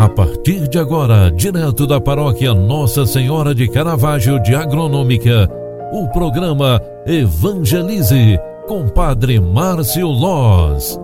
[0.00, 5.46] A partir de agora, direto da paróquia Nossa Senhora de Caravaggio de Agronômica,
[5.92, 10.98] o programa Evangelize com Padre Márcio Loz.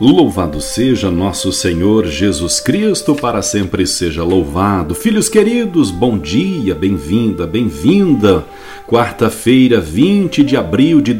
[0.00, 4.94] Louvado seja nosso Senhor Jesus Cristo, para sempre seja louvado.
[4.94, 8.46] Filhos queridos, bom dia, bem-vinda, bem-vinda.
[8.86, 11.12] Quarta-feira, 20 de abril de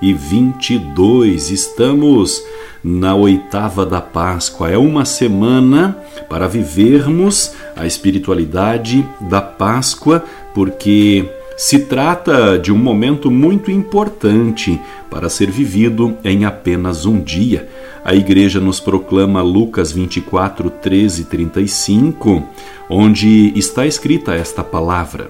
[0.00, 2.42] 2022, estamos
[2.82, 4.70] na oitava da Páscoa.
[4.70, 5.96] É uma semana
[6.28, 14.80] para vivermos a espiritualidade da Páscoa, porque se trata de um momento muito importante
[15.10, 17.68] para ser vivido em apenas um dia.
[18.02, 22.42] A igreja nos proclama Lucas 24, 13 e 35,
[22.88, 25.28] onde está escrita esta palavra.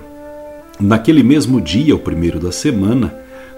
[0.78, 3.12] Naquele mesmo dia, o primeiro da semana,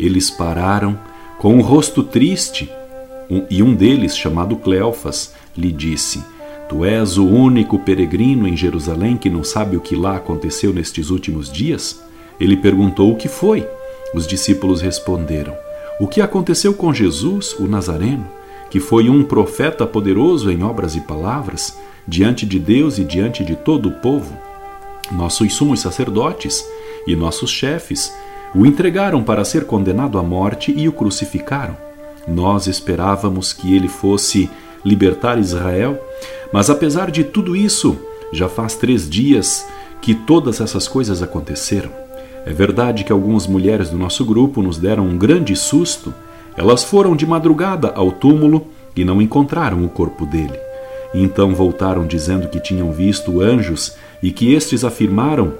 [0.00, 0.98] Eles pararam
[1.38, 2.72] com o rosto triste,
[3.50, 6.24] e um deles, chamado Cleofas, lhe disse:
[6.70, 11.10] Tu és o único peregrino em Jerusalém que não sabe o que lá aconteceu nestes
[11.10, 12.02] últimos dias?
[12.40, 13.68] Ele perguntou o que foi.
[14.14, 15.54] Os discípulos responderam:
[16.00, 18.26] O que aconteceu com Jesus, o Nazareno,
[18.70, 23.54] que foi um profeta poderoso em obras e palavras, diante de Deus e diante de
[23.54, 24.34] todo o povo?
[25.12, 26.64] Nossos sumos sacerdotes
[27.06, 28.10] e nossos chefes
[28.54, 31.76] o entregaram para ser condenado à morte e o crucificaram.
[32.26, 34.50] Nós esperávamos que ele fosse
[34.84, 36.00] libertar Israel,
[36.52, 37.98] mas apesar de tudo isso,
[38.32, 39.66] já faz três dias
[40.00, 41.90] que todas essas coisas aconteceram.
[42.46, 46.12] É verdade que algumas mulheres do nosso grupo nos deram um grande susto.
[46.56, 50.58] Elas foram de madrugada ao túmulo e não encontraram o corpo dele.
[51.12, 55.52] Então voltaram dizendo que tinham visto anjos e que estes afirmaram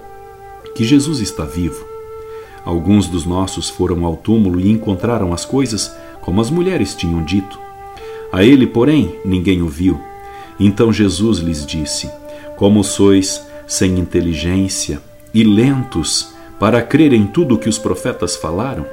[0.74, 1.89] que Jesus está vivo.
[2.64, 7.58] Alguns dos nossos foram ao túmulo e encontraram as coisas como as mulheres tinham dito.
[8.32, 10.00] A ele, porém, ninguém o viu.
[10.58, 12.10] Então Jesus lhes disse:
[12.56, 15.00] Como sois sem inteligência
[15.32, 18.84] e lentos para crer em tudo o que os profetas falaram?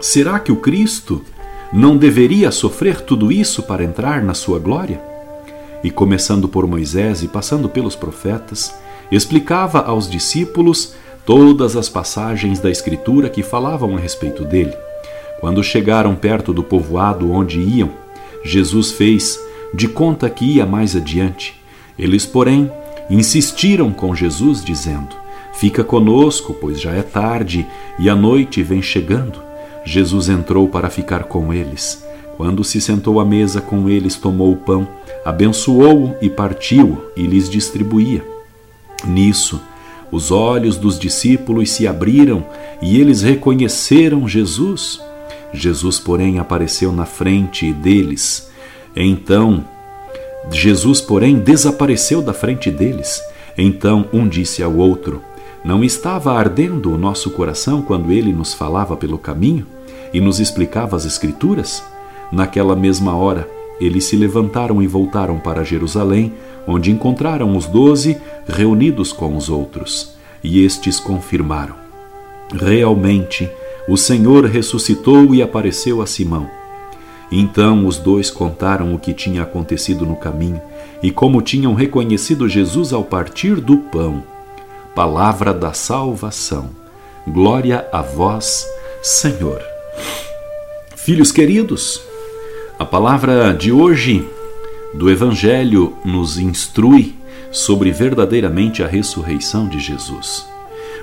[0.00, 1.24] Será que o Cristo
[1.72, 5.00] não deveria sofrer tudo isso para entrar na sua glória?
[5.82, 8.72] E começando por Moisés e passando pelos profetas,
[9.10, 10.94] explicava aos discípulos
[11.28, 14.74] todas as passagens da Escritura que falavam a respeito dele.
[15.40, 17.90] Quando chegaram perto do povoado onde iam,
[18.42, 19.38] Jesus fez
[19.74, 21.54] de conta que ia mais adiante.
[21.98, 22.72] Eles, porém,
[23.10, 25.14] insistiram com Jesus, dizendo:
[25.52, 27.66] Fica conosco, pois já é tarde
[27.98, 29.38] e a noite vem chegando.
[29.84, 32.02] Jesus entrou para ficar com eles.
[32.38, 34.88] Quando se sentou à mesa com eles, tomou o pão,
[35.26, 38.24] abençoou-o e partiu e lhes distribuía.
[39.04, 39.60] Nisso,
[40.10, 42.44] os olhos dos discípulos se abriram
[42.80, 45.00] e eles reconheceram Jesus.
[45.52, 48.50] Jesus, porém, apareceu na frente deles.
[48.96, 49.64] Então,
[50.50, 53.20] Jesus, porém, desapareceu da frente deles.
[53.56, 55.22] Então um disse ao outro:
[55.64, 59.66] Não estava ardendo o nosso coração quando ele nos falava pelo caminho
[60.12, 61.82] e nos explicava as Escrituras?
[62.30, 63.48] Naquela mesma hora,
[63.80, 66.32] eles se levantaram e voltaram para Jerusalém,
[66.66, 68.16] onde encontraram os doze
[68.48, 70.14] reunidos com os outros.
[70.42, 71.74] E estes confirmaram:
[72.52, 73.48] Realmente,
[73.88, 76.48] o Senhor ressuscitou e apareceu a Simão.
[77.30, 80.60] Então os dois contaram o que tinha acontecido no caminho
[81.02, 84.22] e como tinham reconhecido Jesus ao partir do pão.
[84.94, 86.70] Palavra da salvação.
[87.26, 88.66] Glória a vós,
[89.02, 89.60] Senhor.
[90.96, 92.00] Filhos queridos,
[92.78, 94.26] a palavra de hoje
[94.94, 97.17] do Evangelho nos instrui
[97.50, 100.46] sobre verdadeiramente a ressurreição de Jesus.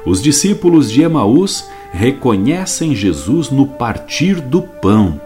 [0.06, 5.20] Os discípulos de Emaús reconhecem Jesus no partir do pão.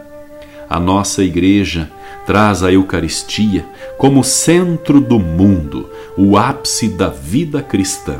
[0.69, 1.89] A nossa igreja
[2.25, 3.65] traz a Eucaristia
[3.97, 8.19] como centro do mundo, o ápice da vida cristã.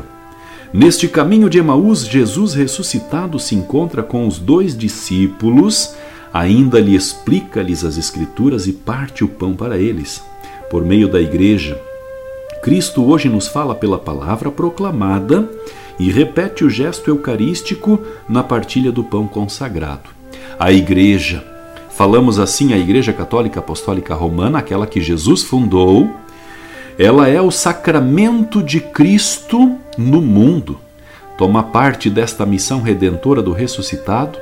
[0.72, 5.94] Neste caminho de Emaús, Jesus ressuscitado se encontra com os dois discípulos
[6.32, 10.22] ainda lhe explica-lhes as Escrituras e parte o pão para eles.
[10.70, 11.80] Por meio da Igreja,
[12.62, 15.48] Cristo hoje nos fala pela palavra proclamada
[15.98, 20.10] e repete o gesto eucarístico na partilha do pão consagrado.
[20.58, 21.42] A Igreja
[21.90, 26.10] falamos assim, a Igreja Católica Apostólica Romana, aquela que Jesus fundou,
[26.98, 30.78] ela é o sacramento de Cristo no mundo.
[31.38, 34.38] Toma parte desta missão redentora do ressuscitado,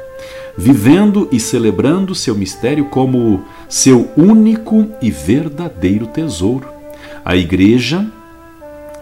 [0.57, 6.78] vivendo e celebrando seu mistério como seu único e verdadeiro tesouro.
[7.29, 8.07] A Igreja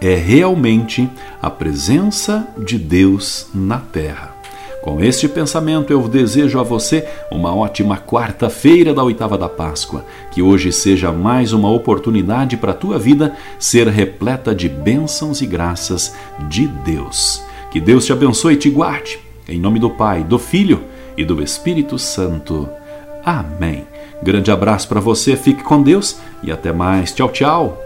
[0.00, 1.08] é realmente
[1.40, 4.34] a presença de Deus na terra.
[4.82, 10.04] Com este pensamento, eu desejo a você uma ótima quarta-feira da oitava da Páscoa.
[10.32, 15.46] Que hoje seja mais uma oportunidade para a tua vida ser repleta de bênçãos e
[15.46, 16.12] graças
[16.48, 17.40] de Deus.
[17.70, 19.20] Que Deus te abençoe e te guarde.
[19.48, 20.82] Em nome do Pai, do Filho
[21.16, 22.68] e do Espírito Santo.
[23.24, 23.86] Amém.
[24.20, 27.12] Grande abraço para você, fique com Deus e até mais.
[27.12, 27.85] Tchau, tchau.